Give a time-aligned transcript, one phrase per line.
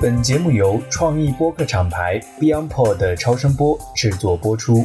[0.00, 4.84] 本节目由创意播客厂牌 BeyondPod 的超声波制作播出。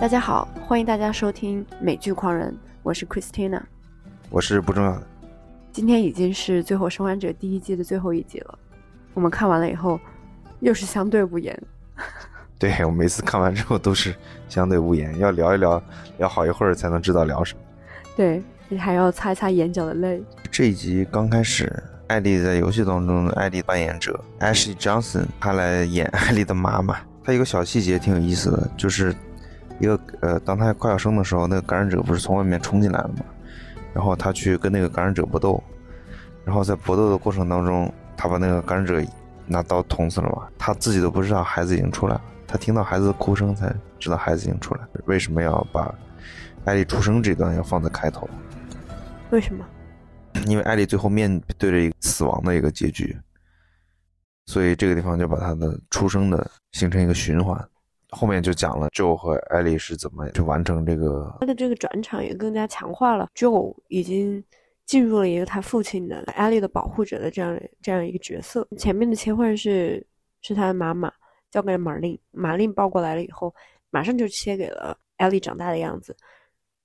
[0.00, 3.62] 大家好，欢迎大家收听美剧狂人，我是 Christina，
[4.30, 5.06] 我是不重要的。
[5.70, 8.58] 今天已经是《最后生还者》第一季的最后一集了，
[9.14, 9.98] 我们看完了以后，
[10.60, 11.58] 又是相对无言。
[12.58, 14.14] 对我每次看完之后都是
[14.48, 15.80] 相对无言，要聊一聊，
[16.18, 17.60] 聊好一会儿才能知道聊什么。
[18.16, 20.20] 对你还要擦一擦眼角的泪。
[20.50, 21.72] 这一集刚开始，
[22.08, 26.96] 艾丽在游戏当中的艾丽扮演者 Ashley Johnson，她来演艾丽的妈妈。
[27.22, 29.14] 她有个小细节挺有意思的，就是
[29.78, 33.24] 一个呃，当她快要生的时候，那个感染者不是从外面冲进来了吗？
[33.94, 35.62] 然后她去跟那个感染者搏斗，
[36.44, 39.00] 然后在搏斗的过程当中，她把那个感染者
[39.46, 40.48] 拿刀捅死了嘛。
[40.58, 44.80] 他自己都不知道孩子已经出来了，他听到孩子的哭声才知道孩子已经出来。
[45.06, 45.94] 为什么要把
[46.64, 48.28] 艾丽出生这段要放在开头？
[49.30, 49.64] 为什么？
[50.46, 53.16] 因为艾丽最后面对着一个死亡的一个结局，
[54.46, 57.56] 所以这个地方就把她的出生的形成一个循环。
[58.10, 61.36] 后面就讲了 Joe 和艾丽是怎么去完成这个。
[61.40, 64.42] 他的这个转场也更加强化了 Joe 已经
[64.88, 68.66] 进入了一个他父亲的艾丽的保护者的这样这样一个角色。
[68.78, 70.04] 前面的切换是
[70.40, 71.12] 是他的妈妈
[71.50, 73.54] 交给了马琳，马琳抱过来了以后，
[73.90, 76.16] 马上就切给了艾丽长大的样子。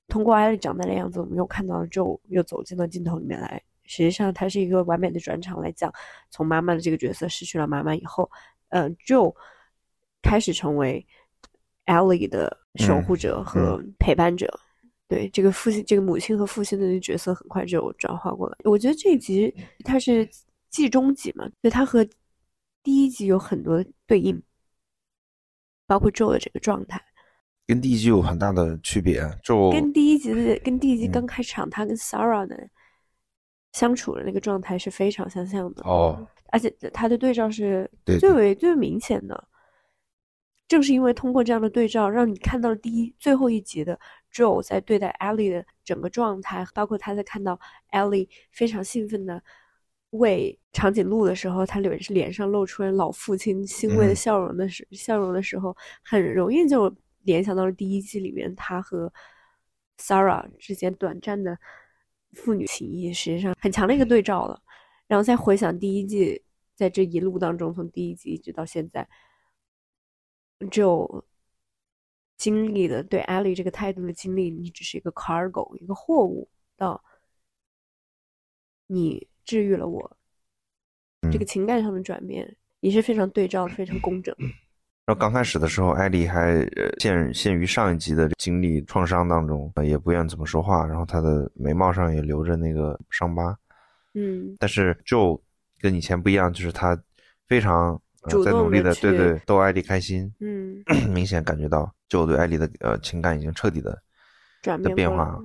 [0.09, 3.63] 通过艾丽长大的样子，我们又看到了 Joe 又走进了镜头里面来。
[3.85, 5.91] 实际上，它是一个完美的转场来讲，
[6.29, 8.29] 从妈妈的这个角色失去了妈妈以后，
[8.67, 9.33] 呃，Joe
[10.21, 11.05] 开始成为
[11.85, 14.59] Ellie 的守护者和陪伴者。
[15.13, 18.57] 对这个父亲、这个母亲和父亲的角色很快就转化过来。
[18.63, 20.27] 我觉得这一集它是
[20.71, 22.03] 季中集嘛，所以它和
[22.81, 24.41] 第一集有很多对应，
[25.85, 26.99] 包括 Joe 的这个状态。
[27.67, 32.67] 跟第一集有很大的区别，就跟第一集的跟第一集刚开场，他跟 Sarah 的
[33.73, 39.47] 相处的那个状态是非常相像的哦，而且他的对照是最为最为明显的。
[40.73, 43.99] 正是因为通过这样的对照，让你看到了第一最后一集的
[44.33, 47.59] Joe 在对待 Ellie 的整个状态，包括他在看到
[47.91, 49.43] Ellie 非常兴奋的
[50.09, 56.91] 喂长颈鹿的时候，他脸脸上露出了老父亲欣慰的笑容的时笑容的时候，很容易就。
[57.25, 59.09] 联想到了第一季里面他和
[59.97, 61.57] Sarah 之间短暂的
[62.33, 64.61] 父女情谊，实际上很强的一个对照了。
[65.07, 66.43] 然后再回想第一季，
[66.75, 69.07] 在这一路当中，从第一集一直到现在，
[70.71, 71.25] 就
[72.37, 77.01] 经历了对 Ellie 这个态度的经历，你只是一个 cargo，一个货物，到
[78.87, 80.17] 你治愈了我，
[81.31, 84.35] 这个情感上的转变也是非常对照、非常工整。
[85.05, 86.65] 然后刚开始的时候，艾丽还
[86.97, 90.85] 限限于上一集的经历创伤当中，也不愿怎么说话。
[90.85, 93.53] 然后她的眉毛上也留着那个伤疤，
[94.13, 94.55] 嗯。
[94.59, 95.41] 但是就
[95.79, 96.97] 跟以前不一样，就是他
[97.47, 98.01] 非常
[98.43, 100.83] 在努力的对对逗艾丽开心，嗯。
[101.13, 104.01] 明显感觉到就对艾丽的呃情感已经彻底的
[104.61, 105.37] 转的变化。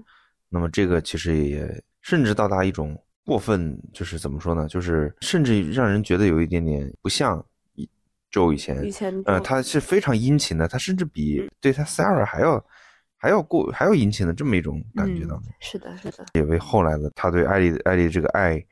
[0.49, 4.67] 那么这个其实也甚至到达一种过分，就是怎么说呢？
[4.69, 7.45] 就是甚至让人觉得有一点点不像。
[8.31, 12.63] 周以前，以前呃，他是非常殷勤的，他甚至比对他 Sarah 还要
[13.17, 15.45] 还要过还要殷勤的这么一种感觉当中。
[15.61, 18.63] 是的，是的，也为后来的他对艾丽艾丽这个爱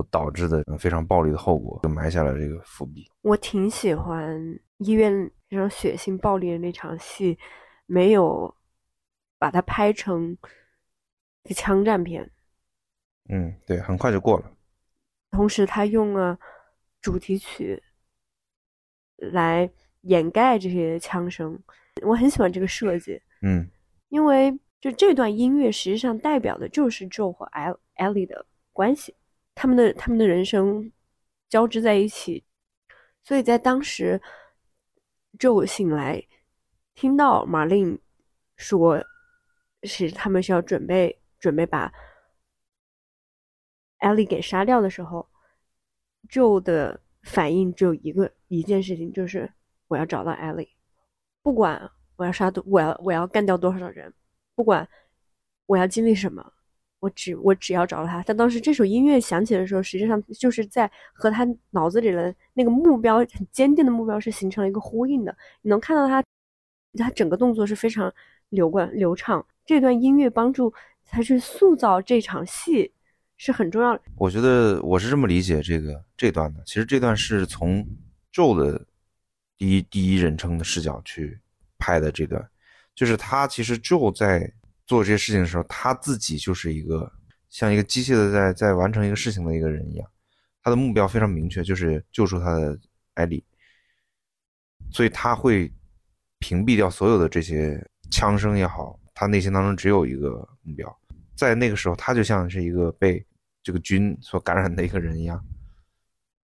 [0.00, 3.06] 所导致的非常暴力的后果，就埋下了这个伏笔。
[3.20, 7.38] 我挺喜欢医院非常血腥暴力的那场戏，
[7.84, 8.54] 没有
[9.38, 10.36] 把它拍成
[11.42, 12.30] 一个枪战片。
[13.28, 14.50] 嗯，对，很快就过了。
[15.30, 16.38] 同时，他用了
[17.02, 17.82] 主题曲。
[19.34, 21.62] 来掩盖这些枪声，
[22.00, 23.20] 我很喜欢这个设计。
[23.42, 23.68] 嗯，
[24.08, 24.50] 因为
[24.80, 27.44] 就这段音乐实际上代表的就是 Joe 和
[27.96, 29.14] Ellie 的关系，
[29.60, 30.90] 他们的他们的人生
[31.50, 32.42] 交织在一起。
[33.22, 34.18] 所以在当时
[35.38, 36.26] ，Joe 醒来，
[36.94, 37.98] 听到 Marlene
[38.56, 39.04] 说
[39.82, 41.92] 是他们是要准备准备把
[43.98, 45.28] Ellie 给杀掉的时候
[46.30, 47.02] ，Joe 的。
[47.22, 49.52] 反应只有一个一件事情，就是
[49.88, 50.74] 我要找到艾莉，
[51.42, 54.14] 不管我要杀多，我要我要干掉多少人，
[54.54, 54.88] 不管
[55.66, 56.54] 我要经历什么，
[57.00, 58.22] 我只我只要找到他。
[58.24, 65.36] 但当时这首音乐响起的时候，实际上就是在和他脑子里的那个目标很坚定的目标是形成了一个呼应的。
[65.62, 66.22] 你能看到他，
[66.96, 68.12] 他整个动作是非常
[68.50, 69.44] 流贯流畅。
[69.66, 70.72] 这段音乐帮助
[71.06, 72.92] 他去塑造这场戏。
[73.42, 74.02] 是很重要的。
[74.16, 76.62] 我觉得我是这么理解这个这段的。
[76.66, 77.82] 其实这段是从
[78.34, 78.86] Joe 的
[79.56, 81.40] 第一第一人称的视角去
[81.78, 82.12] 拍的。
[82.12, 82.46] 这段
[82.94, 84.52] 就是他其实就在
[84.90, 87.08] 做这些事情的时候，他自己就是一个
[87.48, 90.10] 像一个机械的在在完成一个事情的一个人一样。
[90.64, 92.76] 他的目标非常明确，就是救出他的
[93.14, 93.40] 艾莉，
[94.90, 95.72] 所以他会
[96.40, 100.30] 屏蔽掉所有的这些枪声也好，他内心当中只有一个
[100.62, 101.00] 目标。
[101.36, 103.24] 在那个时候，他就像是一个被
[103.62, 105.40] 这个菌所感染的一个人一样，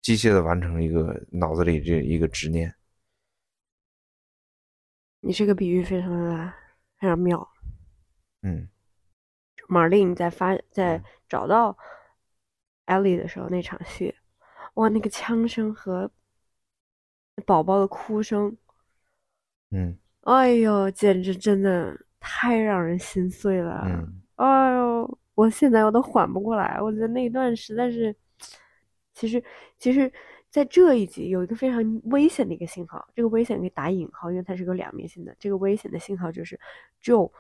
[0.02, 2.74] 机械的完成一个脑子里这一个执念。
[5.20, 6.54] 你这个比喻非常的
[7.02, 7.46] 非常妙。
[8.42, 8.68] 嗯，
[9.68, 11.78] 马琳在发在找到。
[12.86, 14.12] 艾莉的时候那场戏，
[14.74, 16.10] 哇，那个枪声和
[17.46, 18.58] 宝宝的哭声，
[19.70, 23.84] 嗯，哎呦，简直真的太让人心碎了。
[23.86, 26.82] 嗯，哎呦，我现在我都缓不过来。
[26.82, 28.16] 我觉得那一段实在是，
[29.14, 29.44] 其实
[29.78, 30.12] 其实，
[30.50, 35.36] 在这一集有一个非常危险的一个信号，这个危险可以打引号，因为它是个两面性的。
[35.38, 36.60] 这个危险的信号就是
[37.04, 37.32] Joe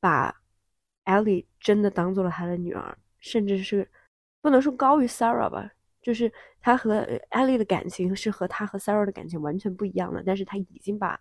[0.00, 0.42] 把
[1.04, 3.88] 艾莉真的当做了他的女儿，甚至是。
[4.42, 5.70] 不能说高于 Sarah 吧，
[6.00, 6.32] 就是
[6.62, 11.20] 他和艾莉的感情是和他和 Sarah 的感情完全不一样的，但是他已经把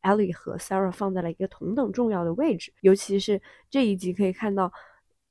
[0.00, 2.72] 艾莉和 Sarah 放在了一个同等重要的位置。
[2.80, 3.40] 尤其是
[3.70, 4.72] 这一集可以看到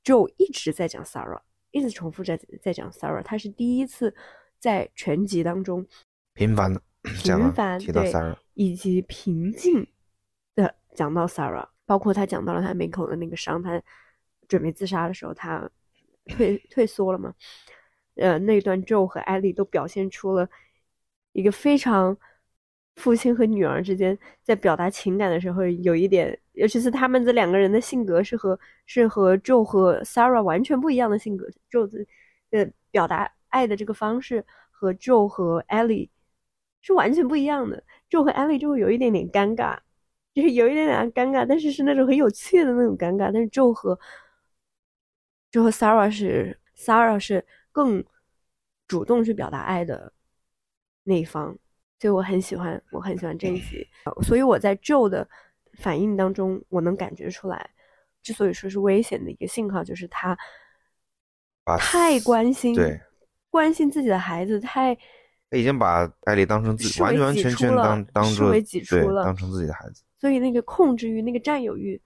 [0.02, 1.42] ，Joe 一直在讲 Sarah，
[1.72, 4.16] 一直重复在在讲 Sarah，他是第一次
[4.58, 5.86] 在全集当中
[6.32, 9.86] 频繁的频繁提到 Sarah，以及平静
[10.54, 13.80] 的讲到 Sarah，包括他讲到了他门口的那个伤，他
[14.46, 15.70] 准备自杀的时候，他。
[16.28, 17.32] 退退缩了嘛？
[18.16, 20.50] 呃，那段 Joe 和艾莉都表现出了
[21.30, 22.16] 一个非常
[22.96, 31.48] 父亲和女儿之间在表达情感的时候有一点，尤其是他们这两个人的性格是和是和 Joe 和 Sarah 完全不一样的性格。
[31.70, 31.88] Joe
[32.50, 36.10] 的表达爱的这个方式和 Joe 和艾莉
[36.82, 37.84] 是完全不一样的。
[38.10, 39.78] Joe 和艾莉就会有一点点尴尬，
[40.36, 43.32] 就是有一点点尴尬，但是是那种很有趣的那种尴尬。
[43.32, 43.98] 但是 Joe 和
[45.50, 47.42] 就和 Sarah 是 Sarah 是
[47.72, 48.04] 更
[48.86, 50.12] 主动去表达爱的
[51.04, 51.56] 那一方，
[51.98, 53.88] 所以我很喜欢，我很喜欢这一集。
[54.20, 55.26] 所以我在 Joe 的
[55.78, 57.70] 反应当中，我能感觉出来，
[58.22, 60.36] 之所以说是危险的一个信号，就是他
[61.78, 63.00] 太关心，对，
[63.48, 64.94] 关心自己的孩子，太
[65.48, 68.62] 他已经把艾丽当成自己完完全全当当做对
[69.24, 72.00] 当成自己的孩子，所以那个控制欲，那个占有欲。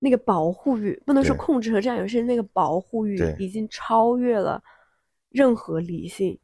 [0.00, 4.62] 那个保护欲不能说控制和占有，是那个保护欲已经超越了
[5.28, 6.38] 任何理性。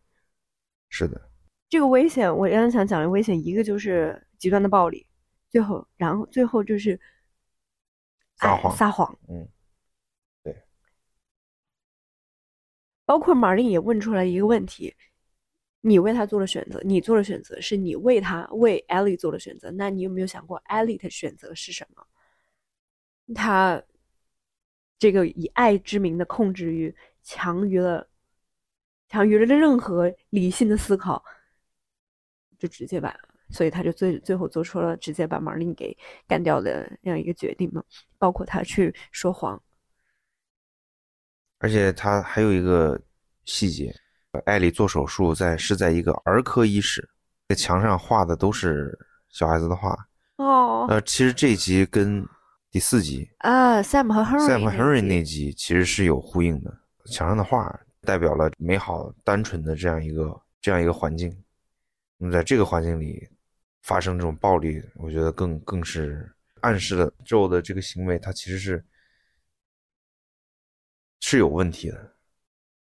[0.89, 1.31] 是的，
[1.69, 5.07] 这个危险，我刚才想讲的危险，一个就是极端的暴力，
[5.51, 6.99] 最后，然后最后就是
[8.39, 9.17] 撒谎，撒谎。
[9.29, 9.49] 嗯，
[10.43, 10.61] 对。
[13.05, 14.93] 包括马丽也问出来一个问题：
[15.87, 22.07] 你为他做了选择，你做了选择，是你为他为 Ellie 做了选择，那你有没有想过 Ellie 的选择是什么？
[23.35, 23.83] 他
[24.99, 28.09] 这个以爱之名的控制欲强于了，
[29.09, 31.23] 强于了任何理性的思考，
[32.59, 33.15] 就直接把，
[33.51, 35.95] 所以他就最最后做出了直接把 Marlin 给
[36.27, 37.85] 干掉的那样一个决定嘛。
[38.17, 39.63] 包括他去说谎，
[41.59, 42.99] 而且他还有一个
[43.45, 43.95] 细节，
[44.41, 47.09] 艾莉做手术在是在一个儿科医室，
[47.49, 48.99] 在墙上画的都是
[49.29, 49.97] 小孩子的画。
[50.37, 52.27] 哦，呃，其实这一集跟。
[52.71, 56.77] 第四集啊，Sam 和 Henry，Sam 和 Henry 那集其实是有呼应的。
[57.07, 61.31] 墙上的画代表了美好、单纯的这样一个这样一个环境。
[62.19, 63.29] 那么在这个环境里
[63.83, 66.29] 发生这种暴力，我觉得更更是
[66.63, 68.85] 暗示了 Joe 的这个行为，他其实是
[71.21, 72.17] 是有问题的。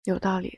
[0.05, 0.57] 有道理，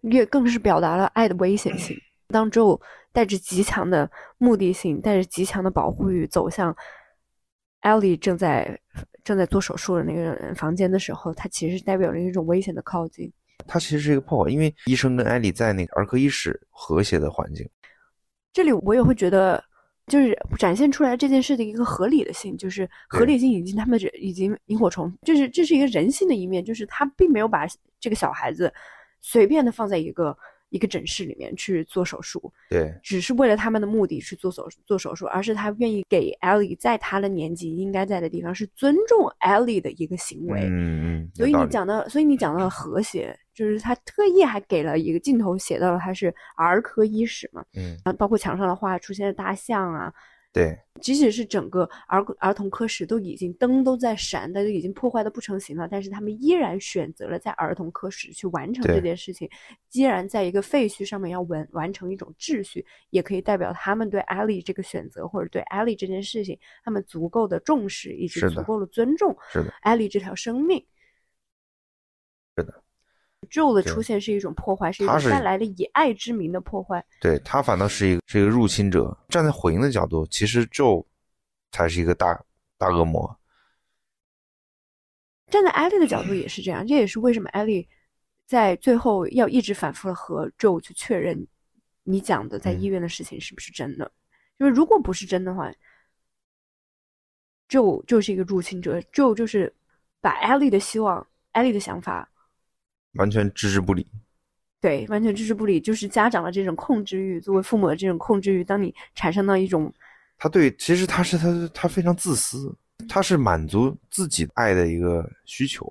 [0.00, 1.96] 也更是表达了爱的危险性。
[2.28, 2.80] 当 Joe
[3.12, 6.74] 带着极强的目的性，带着极强的保护欲走向。
[7.80, 8.80] 艾莉正在
[9.22, 13.30] 正在做手术的那个房间的时候，它其实代表着一种危险的靠近。
[13.66, 17.68] 它其实是一个破坏，因为医生跟艾莉在那个儿科医室和谐的环境。
[18.54, 19.62] 这里我也会觉得，
[20.06, 27.66] 就是展现出来这件事的一个合理的性，就是合理性已经他们已经萤火虫，就是这是一个人性的一面，就是他并没有把
[28.00, 28.72] 这个小孩子
[29.24, 30.36] 随便的放在一个。
[30.70, 40.62] 一个诊室里面去做手术，对，只是为了他们的目的去做手做手术，而是他愿意给艾莉在他的年纪应该在的地方，是尊重艾莉的一个行为。
[40.64, 41.30] 嗯嗯。
[41.32, 47.64] 所以你讲到，所以你讲到和谐，就是他特意还给了一个镜头，写到了他是儿科医师嘛。
[47.76, 47.96] 嗯。
[48.18, 50.12] 包括墙上的画出现的大象啊，
[50.54, 59.50] 对，即使是整个儿儿童科室都已经灯都在闪，的，都已经破坏的不成形了，但是他们依然选择了在儿童科室去完成这件事情，
[59.90, 70.86] 既然在一个废墟上面要完完成一种秩序，也可以代表他们对艾丽这个选择或者对艾丽这件事情，他们足够的重视以及足够的尊重，是的，艾丽这条生命。
[73.46, 77.04] Joe 的出现是一种破坏，是一种带来了以爱之名的破坏。
[77.20, 79.16] 对他反倒是一个是一个入侵者。
[79.28, 81.04] 站在火影的角度，其实 Joe
[81.72, 82.42] 才是一个大
[82.78, 83.38] 大恶魔。
[85.48, 87.88] 站在艾丽的角度也是这样，这也是为什么艾丽
[88.46, 91.46] 在最后要一直反复的和 Joe 去确认
[92.02, 94.10] 你讲的在医院的事情是不是真的。
[94.58, 95.70] 就是如果不是真的话
[97.68, 99.72] ，Joe 就是一个入侵者，Joe 就是
[100.20, 102.28] 把艾丽的希望、艾丽的想法。
[103.14, 104.06] 完全置之不理，
[104.80, 109.92] 对，完全置之不理，就是家长的这种控制欲，作为父母的这种控制欲，当你产生到一种，
[110.36, 112.76] 他对，其实他是他他非常自私，
[113.08, 115.90] 他是满足自己爱的一个需求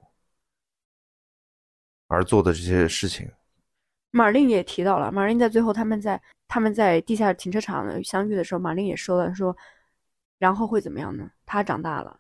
[2.07, 3.29] 而做的这些事情。
[4.11, 9.55] 马琳也提到了，马琳在最后他们在他们在地下停车场相遇的时候，马琳也说了说，
[10.37, 11.31] 然后会怎么样呢？
[11.45, 12.19] 他长大了，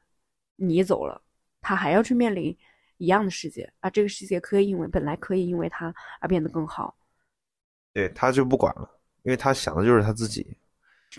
[0.55, 1.21] 你走了，
[1.61, 2.57] 他还要去面临。
[2.97, 6.95] 一样的世界啊，这个世界可以因为本来可以因为他而变得更好，
[7.91, 8.89] 对他就不管了，
[9.23, 10.57] 因为他想的就是他自己，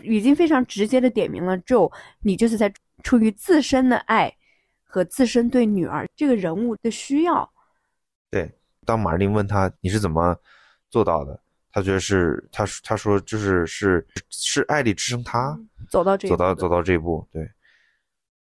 [0.03, 4.35] 已经非常直接的点明了，Joe，你就是在出于自身的爱
[4.83, 7.53] 和自身对女儿这个人物的需要。
[8.31, 8.51] 对，
[8.85, 10.37] 当马琳问他你是怎么
[10.89, 11.39] 做到的，
[11.71, 17.51] 他觉得是他他说就是是是艾丽支撑他走到这走到走到这一步，对。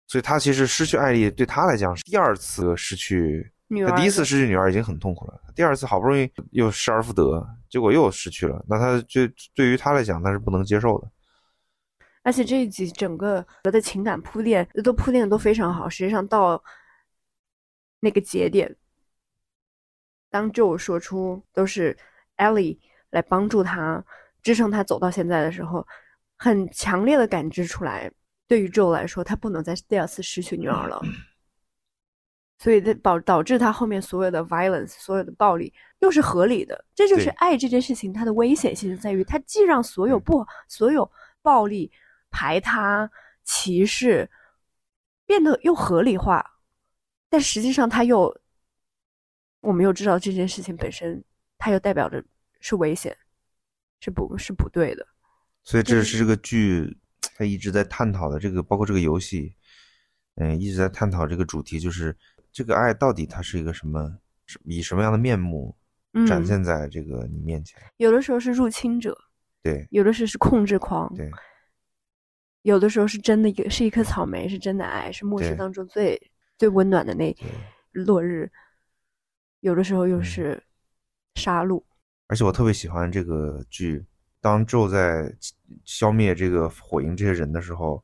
[0.08, 3.90] 所以他其实失去艾丽，对他来讲是第二次失去女儿。
[3.90, 9.22] 他第一次失去女儿已经很痛苦了，第二次好不容易又失而复得，结果又失去了，那他就
[9.52, 11.10] 对于他来讲那是不能接受的。
[12.22, 16.62] 而且这一集整个的情感铺垫都铺垫的都非常好，实际上到
[17.98, 18.75] 那个节点，
[20.30, 21.96] 当 Joe 说出都是
[22.36, 24.04] 艾丽来帮助他
[24.42, 25.86] 支撑他走到现在的时候，
[26.36, 28.10] 很强烈的感知出来。
[28.49, 31.03] 对于 Joe 来说，他不能再第二次失去女儿了，
[32.59, 36.85] 所以导导致他后面所有的 violence，所有的暴力又是合理的。
[36.95, 41.11] 这就是爱这件事情它的危险性在于，它既让所有不所有
[41.43, 41.91] 暴力、
[42.31, 43.11] 排他、
[43.43, 44.31] 歧视
[45.26, 46.45] 变得又合理化，
[47.29, 48.33] 但实际上它又，
[49.61, 51.25] 我们又知道这件事情本身，
[51.59, 52.25] 它又代表着
[52.61, 53.17] 是危险，
[53.99, 55.05] 是不，是不对的。
[55.65, 56.97] 所以这是这个剧。
[57.38, 59.55] 他一直在探讨的这个，包括这个游戏，
[60.37, 62.16] 嗯，一直在探讨这个主题，就是
[62.50, 64.16] 这个爱到底它是一个什么，
[64.64, 65.76] 以什么样的面目
[66.26, 67.78] 展现在这个你面前？
[67.99, 69.14] 有的时候是入侵者，
[69.62, 71.28] 对；有的时候是控制狂，对；
[72.62, 77.37] 有的时候是真的，是一颗草莓，是真的爱，是末世当中最最温暖的那
[77.93, 78.49] 落日；
[79.61, 80.62] 有的时候又是
[81.35, 81.85] 杀戮。
[82.28, 84.07] 而且我特别喜欢这个剧。
[84.47, 85.29] 当宙在
[85.85, 88.00] 消灭这个火影这些人的时候，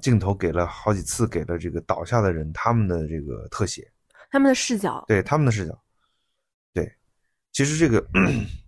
[0.00, 3.90] 镜头给了好几次，给了这个倒下的人他们的这个特写，
[4.30, 5.76] 他们的视角，对他们的视角，
[6.72, 6.94] 对，
[7.50, 8.06] 其实这个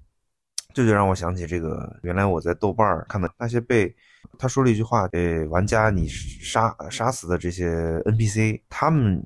[0.74, 3.94] 这就让我想起这个原来我在豆瓣看到那些被
[4.36, 9.24] 他说了一句话，呃玩家你杀杀死的这些 NPC，他们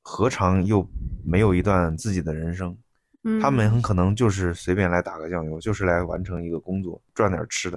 [0.00, 0.88] 何尝又
[1.26, 2.74] 没有一段自己的人生？
[3.40, 7.76] 他们很可能就是随便来打个酱油，就是来完成一个工作，赚点吃的，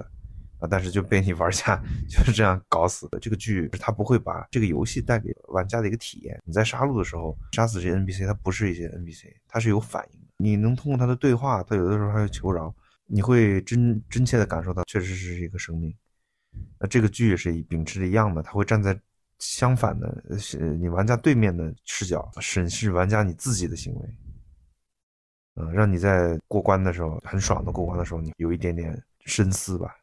[0.58, 0.66] 啊！
[0.70, 1.76] 但是就被你玩家
[2.08, 3.18] 就是这样搞死的。
[3.18, 6.40] 这个剧他不会把这个游戏带给玩家的一个体验。
[6.46, 10.26] 你在杀戮的时候杀死这些 NPC，它不是一些 NPC，它是有反应的。
[10.38, 12.74] 你能通过他的对话，他有的时候还有求饶，
[13.06, 15.94] 你会真真切的感受到确实是一个生命。
[16.78, 18.98] 那这个剧也是秉持着一样的，他会站在
[19.40, 20.24] 相反的
[20.78, 24.08] 你玩家对面的视角审视玩家你自己的行为。
[25.56, 29.94] 嗯，让你在过关的时候很爽的过关的时候，你有一点点深思吧。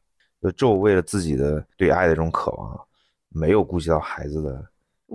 [0.41, 2.87] 就咒为了自己的对爱的这种渴望，
[3.29, 4.65] 没有顾及到孩子的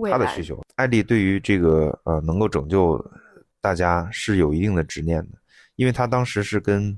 [0.09, 0.61] 他的需求。
[0.75, 3.03] 艾丽对于这个呃能够拯救
[3.59, 5.37] 大家是有一定的执念的，
[5.75, 6.97] 因为他当时是跟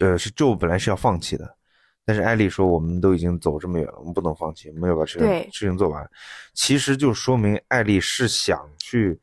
[0.00, 1.56] 呃是咒本来是要放弃的，
[2.04, 6.10] 但是艾丽说我们都已经走这么远了，我们不能放弃，我们要把事情事情做完。
[6.52, 9.18] 其实就说明艾丽是想去。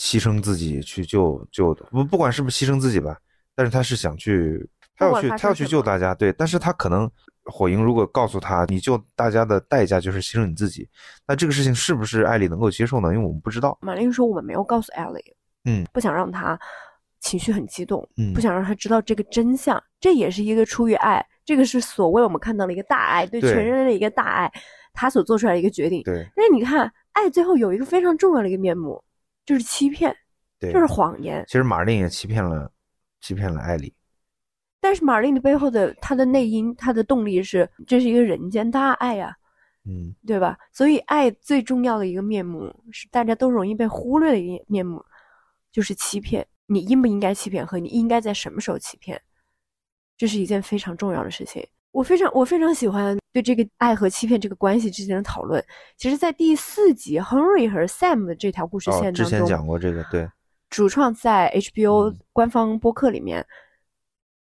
[0.00, 3.14] 牺牲自己去救救的不不管是不是牺牲自己吧，
[3.54, 4.66] 但是他是想去，
[4.96, 7.08] 他要去他要去救大家，对，但是他可能
[7.44, 10.88] 火影如果告诉他你救大家的代价就是牺牲你自己，
[11.28, 13.12] 那这个事情是不是艾丽能够接受呢？
[13.12, 13.78] 因为我们不知道。
[13.82, 15.22] 马琳说我们没有告诉艾丽，
[15.66, 16.58] 嗯，不想让他
[17.20, 21.22] 情绪很激动，嗯，不想让他知道这个真相，这也是一个出于爱。
[21.44, 24.50] 这个是所谓我们看到了一个大爱，对对全人类的一个大爱，
[24.94, 26.02] 他所做出来的一个决定。
[26.04, 29.02] 对但是你看，爱最后有一个非常重要的一个面目，
[29.50, 30.16] 就是欺骗，
[30.60, 31.44] 对，就是谎言。
[31.48, 32.70] 其实马令也欺骗了，
[33.20, 33.92] 欺骗了艾丽。
[34.80, 39.36] 但是马令的背后的他的内因，他的动力是这是一个人间大爱呀、
[39.84, 40.56] 嗯，对吧？
[40.72, 45.04] 所以爱最重要的一个面目是大家都容易被忽略的一个面目，
[45.72, 46.46] 就是欺骗。
[46.66, 49.20] 你应不应该欺骗和你应该在什么时候欺骗，
[50.16, 51.66] 这是一件非常重要的事情。
[51.92, 55.62] 我非常我非常喜欢对这个爱和欺骗这个关系之间的讨论。
[55.96, 60.30] 其实，在第四集 Henry 和 Sam 的这条故事哦，线当中，之前讲过这个，对，
[60.68, 63.44] 主创在 HBO 嗯官方播客里面，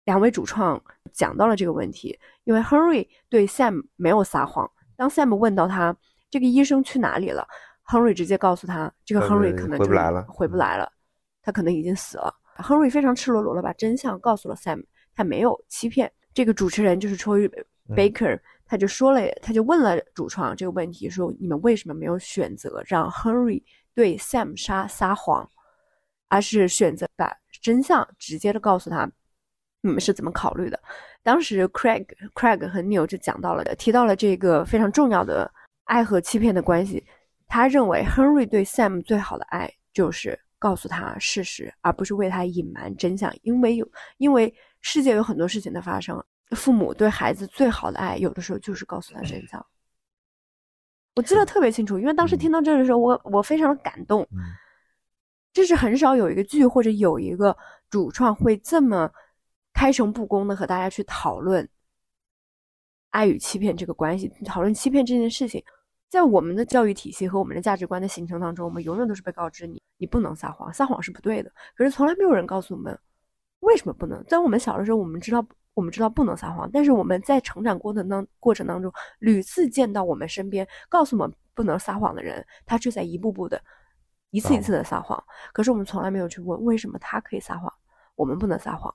[0.04, 0.82] 两位主创
[1.14, 2.20] 讲到了这个问题。
[2.44, 5.96] 因为 Henry 对 Sam 没有撒谎，当 Sam 问到他
[6.30, 7.48] 这个医生去哪里了
[7.88, 10.92] ，Henry 直接告诉他，这个呃 Henry 可能就回不来了回不来了，
[11.42, 12.34] 他可能已经死了。
[12.58, 14.84] Henry 非常赤裸裸的把真相告诉了 Sam，
[15.16, 16.12] 他没有欺骗。
[16.38, 17.50] 这个主持人就是 Troy
[17.90, 23.64] 嗯 Baker，、他就说了，他就问了主创这个问题，说你们为什么没有选择让 Henry
[23.96, 25.50] 对 Sam 撒撒谎，
[26.28, 29.12] 而是选择把真相直接的告诉他？
[29.82, 30.80] 你们是怎么考虑的？
[31.24, 35.52] 当时 Craig Craig 和 Neil 就讲到了，提到了这个非常重要的
[35.86, 37.04] 爱和欺骗的关系。
[37.48, 43.36] 他认为 Henry 对 Sam 最好的爱就是告诉他事实，而不是为他隐瞒真相。
[43.42, 44.54] 因为有，因为
[44.90, 49.64] 世界有很多事情的发生，父母对孩子最好的爱，有的时候就是告诉他真相。
[51.14, 54.22] 我记得特别清楚，因为当时听到这的时候，我我非常的感动。
[54.32, 54.40] 嗯
[55.52, 57.58] 这是很少有一个剧或者有一个
[57.90, 59.12] 主创会这么
[59.74, 61.68] 开诚布公的和大家去讨论
[63.10, 65.62] 爱与欺骗这个关系，讨论欺骗这件事情。
[66.10, 71.52] 在我们的教育体系和我们的价值观的形成当中，我们永远都是被告知你你不能撒谎，撒谎是不对的。
[71.76, 72.98] 可是从来没有人告诉我们
[73.60, 74.24] 为什么不能。
[74.26, 83.62] 在我们小的时候，我们知道我们知道不能撒谎，但是我们在成长过程当过程当中，屡次见到我们身边告诉我们不能撒谎的人，他却在一步步的、
[84.32, 85.24] 一次一次的撒谎。
[85.54, 87.72] 可是我们从来没有去问为什么他可以撒谎，
[88.16, 88.94] 我们不能撒谎。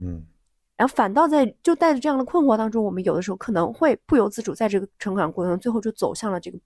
[0.00, 0.26] 嗯，
[0.76, 6.58] 然后反倒在就带着这样的困惑当中，我们有的时候可能会不由自主在这个成长过程中，最后就走向了这个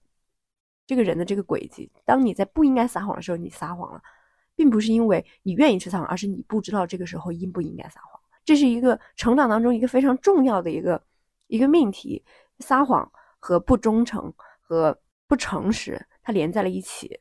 [0.85, 1.91] 这个人的这个轨迹。
[2.05, 4.01] 当你在不应该撒谎的时候，你撒谎了，
[4.57, 8.19] 并不是因为你愿意去撒谎，而是你不知道这个时候应不应该撒谎。
[8.43, 11.01] 这是一个成长当中一个非常重要的一个
[11.47, 12.21] 一个命题。
[12.59, 17.19] 撒谎和不忠诚和不诚实，它连在了一起，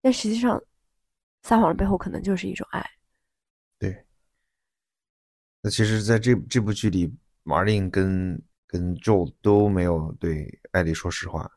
[0.00, 0.58] 但实际上，
[1.42, 2.82] 撒谎的背后可能就是一种爱。
[3.78, 4.06] 对。
[5.60, 11.50] 那其实，在这这部剧里，马丁跟跟 Joe 都没有对艾丽说实话。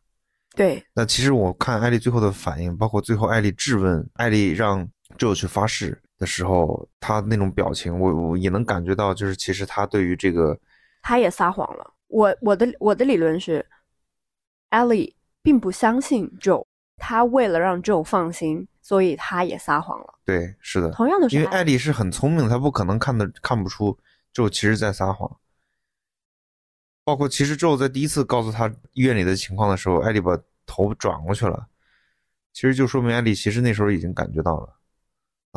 [0.55, 10.57] 对，那其实我看艾丽最后的反应，包括最后艾丽质问艾丽让 Joe 去发誓的时候，他那种表情，我我也能感觉到，就是其实他对于这个，
[11.01, 11.93] 他也撒谎了。
[12.07, 13.65] 我我的我的理论是
[14.69, 16.65] ，Ellie 并不相信 Joe，
[16.97, 20.13] 他为了让 Joe 放心，所以他也撒谎了。
[20.23, 23.97] 对，是的，同样的因为艾丽是很聪明的，她不可能看的看不出
[24.33, 25.37] Joe 其实在撒谎。
[27.03, 31.67] 包括其实 Joe 在第一次告诉他医院里的情况的时候，艾丽把头转过去了，
[32.51, 34.75] 其实就说明艾丽其实那时候已经感觉到了。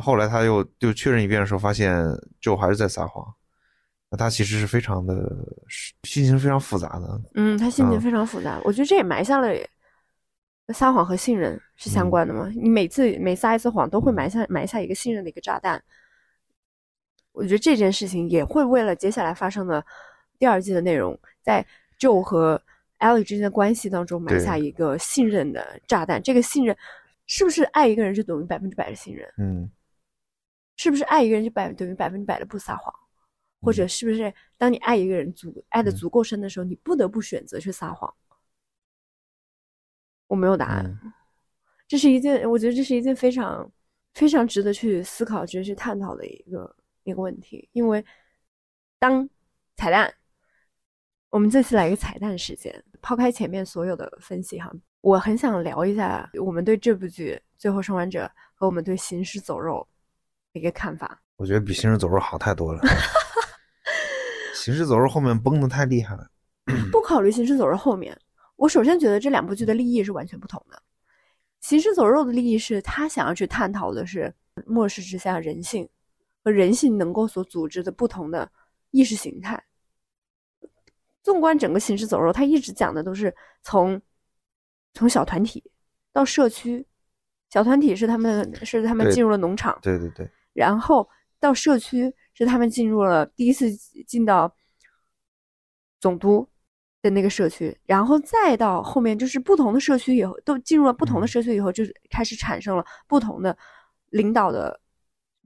[0.03, 1.95] 后来他又又确认一遍的时候，发现
[2.41, 3.35] Joe 还是在撒谎。
[4.11, 5.15] 那他其实是非常的
[6.05, 7.21] 心情非常复杂的。
[7.35, 8.59] 嗯，他心情嗯非常复杂。
[8.65, 9.53] 我觉得这也埋下了
[10.73, 12.51] 撒谎和信任是相嗯关的嘛。
[12.55, 15.83] 你每次每撒一次谎，都会埋下埋下一个信任的一个炸弹。
[17.33, 19.85] 我觉得这件事情也会为了接下来发生的
[20.39, 21.65] 第二季的内容，在
[22.01, 22.61] Joe 和
[22.99, 26.23] Ellie 之间的关系当中埋下一个信任的炸弹。
[26.23, 26.75] 这个信任
[27.27, 29.29] 是不是爱一个人就等于百分之百的信任？
[29.37, 29.71] 嗯，
[30.79, 32.95] 是不是爱一个人就百等于百分之百的不撒谎？
[33.61, 38.15] 或者是不是当你爱一个人足爱的嗯足够深的时候，你不得不选择去撒谎？
[40.29, 40.87] 我没有答案。
[40.87, 41.13] 嗯
[41.89, 43.73] 这是一件，我觉得这是一件非常
[44.13, 47.67] 非常值得去思考、值得去探讨的一个一个问题。
[47.73, 48.05] 因为
[48.99, 49.27] 当
[49.75, 50.13] 彩蛋，
[51.31, 59.89] 我们这次来一个彩蛋时间，抛开前面所有的分析哈，我很想聊一下我们对这部剧《最后生还者》和我们对《行尸走肉》的
[60.59, 61.23] 一个看法。
[61.37, 62.83] 我觉得比行尸走肉好太多了。
[64.55, 66.29] 行尸走肉后面崩的太厉害了。
[66.93, 68.15] 不考虑《行尸走肉》后面，
[68.57, 70.77] 我首先觉得这两部剧的利益是完全不同的。
[71.61, 74.35] 《行尸走肉》的利益是他想要去探讨的是
[74.67, 75.89] 末世之下人性
[76.45, 78.51] 和人性能够所组织的不同的
[78.91, 79.63] 意识形态。
[81.23, 84.01] 纵观整个《行尸走肉》，他一直讲的都是从
[84.95, 85.63] 从小团体
[86.13, 86.87] 到社区，
[87.51, 93.71] 小团体是他们是他们进入了农场，对对对，然后到社区是他们进入了第一次
[94.07, 94.53] 进到
[96.01, 96.47] 总督
[97.01, 101.29] 的那个社区，然后再到后面就是不同的社区以后，都进入了不同的嗯。
[101.29, 103.57] 社区以后，就是开始产生了不同的
[104.11, 104.81] 领导的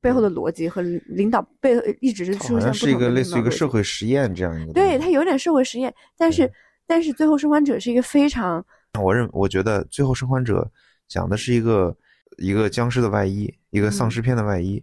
[0.01, 4.99] 背后的逻辑和领导背后一直是好出现是一个类似于一个社会实验这样一个对，西。
[4.99, 6.53] 它有点社会实验，但是对。
[6.85, 8.65] 但是最后生还者是一个非常
[9.01, 10.63] 我认我觉得《最后生还者》
[11.09, 11.97] 讲的是一个
[12.39, 14.83] 一个僵尸的外衣，一个丧嗯尸片的外衣。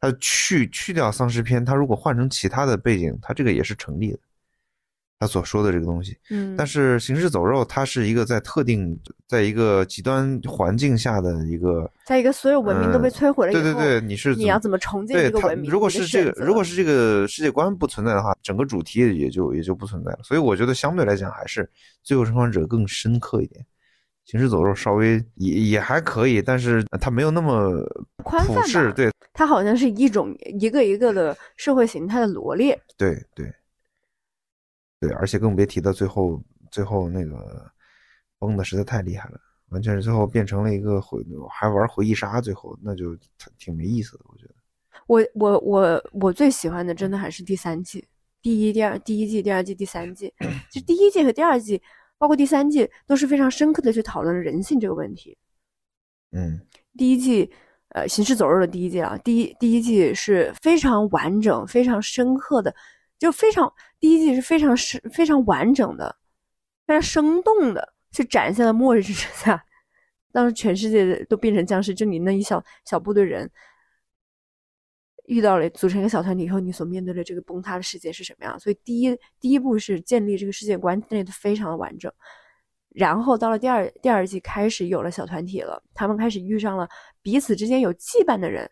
[0.00, 4.18] 它去去掉丧尸片，它如果换成其他的背景，它这个也是成立的。
[5.20, 15.70] 他所说的这个东西，嗯，但是《行尸走肉》它是一个在特定，在一个极端环境下的一个，在一个所有文明都被嗯摧毁了以后，对对对，你是你要怎么重建对它这个文明？
[15.70, 20.18] 如果是这个，如果是这个世界观不存在的话，整个主题也就也就不存在了。
[20.22, 21.62] 所以我觉得相对来讲，还是
[22.02, 23.62] 《最后生还者》更深刻一点，
[24.24, 27.82] 《行尸走肉》稍微也也还可以，但是它没有那么
[28.24, 32.80] 宽泛对它好像是一种一个一个的社会形态的罗列。
[32.96, 33.52] 对对
[35.00, 37.70] 对，而且更别提到最后最后那个
[38.38, 43.16] 崩的实在太厉害了，完全是最后变成了一个回还玩回忆杀，最后那就
[43.58, 44.54] 挺没意思的，我觉得。
[45.06, 48.08] 我我我我最喜欢的真的还是第三季，
[48.40, 50.32] 第一、第二、第一季、第二季、第三季。
[50.72, 51.82] 就第一季和第二季，
[52.18, 55.36] 包括第三季，都是非常深刻的去讨论人性这个问题。
[56.32, 56.60] 嗯
[56.96, 57.50] 第一季，
[57.88, 62.74] 呃，《行尸走肉》的第一季啊，第一第一季是非常完整、非常深刻的，
[63.18, 66.16] 就非常第一季是非常深、非常完整的、
[66.86, 69.64] 非常生动的去展现了末日之下，
[70.32, 73.50] 当时全世界都变成僵尸，就你那一小小部队人
[75.24, 78.58] 遇到了组成一个小团体以后，你所面对的这个崩塌的世界是什么样？
[78.58, 82.12] 所以第一第一步是建立这个世界观，建立的非常的完整。
[82.90, 86.88] 然后到了第二第二季开始有了小团体了，他们开始遇上了
[87.22, 88.70] 彼此之间有羁绊的人。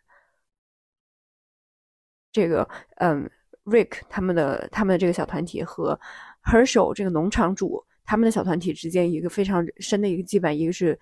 [2.31, 3.29] 这个嗯
[3.65, 5.99] ，Rick 他们的他们的这个小团体和
[6.45, 10.99] Herschel 这个农场主他们的小团体之间一个非常深的一个羁绊，一个是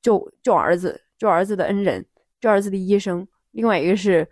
[0.00, 2.06] 救救儿子救儿子的恩人，
[2.40, 4.28] 救儿子的医生，另外一个是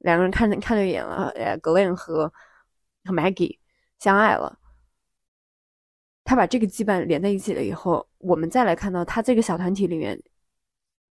[0.00, 2.30] 两个人看看对眼了，呃，Glenn 和
[3.04, 3.58] 和 Maggie
[3.98, 4.58] 相爱了。
[6.22, 10.22] 他把这个羁绊连在一起了以后，我们再来看到他这个小团体里面，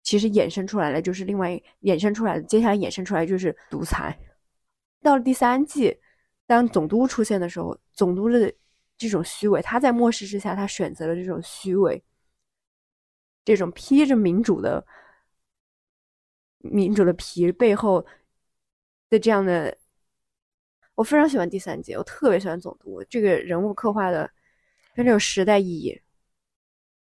[0.01, 4.17] 其实衍生出来了，就是另外衍生出来的，接下来衍生出来就是独裁。
[5.01, 5.97] 到了第三季，
[6.47, 8.53] 当总督出现的时候，总督的
[8.97, 12.01] 这种虚伪，他在末世之下，他选择了这种虚伪，
[13.43, 14.85] 这种披着民主的
[16.59, 18.05] 民主的皮背后
[19.09, 19.77] 的这样的，
[20.95, 24.29] 我非常喜欢第三季，我特别喜欢总督这个人物刻画的。
[24.95, 25.97] 非常有时代意义。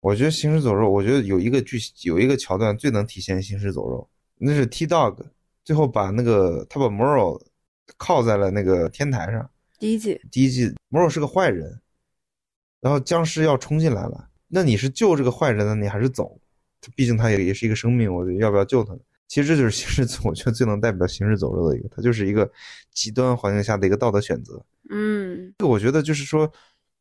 [0.00, 5.16] 我觉得《行尸走肉》，我觉得有一个剧有一个桥段最能体现《行尸走肉》，那是 T Dog
[5.64, 7.40] 最后把那个他把 Moral
[7.96, 9.50] 靠在了那个天台上。
[9.78, 11.80] 第一季，第一季 Moral 是个坏人，
[12.80, 16.38] 然后僵尸要冲进来了，那你是救这个坏人呢，你还是走？
[16.82, 19.00] 他毕竟他也也是一个生命，我要不要救他呢？
[19.30, 22.50] 其实这就是行尸走， 我觉得最能代表行尸走肉的一个，它就是一个
[22.92, 24.62] 极端环境下的一个道德选择。
[24.90, 26.52] 嗯，这个我觉得就是说。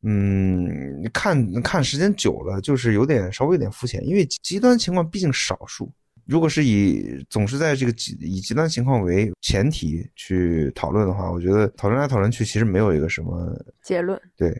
[0.02, 5.92] 嗯，看看时间久了，就是有点稍微有点肤浅，因为极端情况毕竟少数。
[6.24, 14.50] 如果是以总是在这个极以极端情况为前提去讨论的话，我觉得讨论来讨论去，其实没有一个什么结论，对，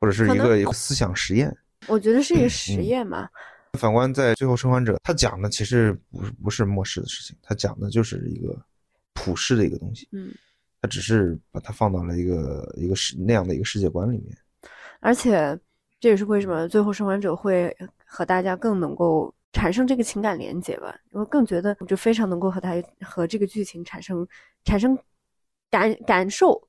[0.00, 1.50] 或者是一可能个思想实验。
[1.86, 3.26] 我觉得是一个嗯实验嘛。
[3.78, 8.56] 反观在《最后生还者》，他讲的其实不是不是末世的事情，他讲的就是一个
[9.14, 10.08] 普世的一个东西。
[10.12, 10.32] 嗯，
[10.80, 14.36] 他只是把它放到了一个一个世那样的一个世界观里面。
[15.00, 15.58] 而且
[16.00, 20.96] 这也是为什么最后生还者会和大家更能够产生这个情感连接吧。
[21.10, 24.26] 我更觉得，我就非常能够和他和这个剧情产生
[24.64, 24.98] 产生
[25.70, 26.68] 感感受，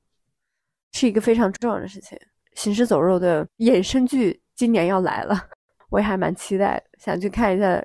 [0.91, 2.17] 是一个非常重要的事情。
[2.55, 5.49] 行尸走肉的衍生剧今年要来了，
[5.89, 7.84] 我也还蛮期待的，想去看一下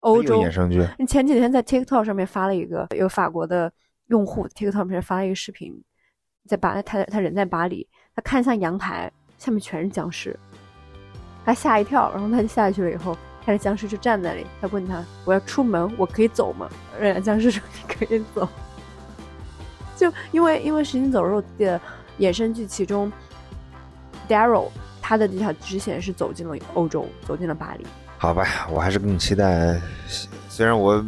[0.00, 3.72] 欧洲有衍生剧，前几天在 TikTok 上面发了一个，有法国的
[4.06, 5.72] 用户 TikTok 上面发了一个视频，
[6.46, 10.38] 在巴他他人在巴黎，他看向阳台，下面全是僵尸，
[11.44, 16.68] 他吓一跳，然后他就下去了以后，看着僵尸就站在那里，他问他我要出门，我可以走吗？
[17.00, 18.48] 人家僵尸说你可以走，
[19.96, 21.80] 就因为因为行尸走肉的
[22.20, 23.10] 衍生剧其中
[24.28, 24.68] ，Daryl
[25.00, 27.86] 他的这条支线是走进了欧洲，走进了巴黎。
[28.18, 29.80] 好吧，我还是更期待。
[30.48, 31.04] 虽然我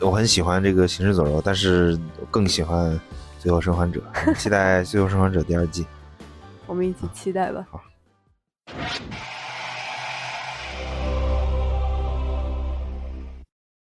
[0.00, 2.90] 我很喜欢这个《行尸走肉》，但是我更喜欢
[3.38, 4.02] 《最后生还者》，
[4.36, 5.86] 期待《最后生还者》第二季。
[6.66, 7.66] 我们一起期待吧。
[7.70, 7.80] 好。